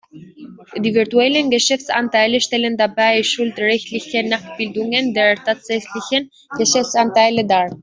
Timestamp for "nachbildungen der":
4.27-5.35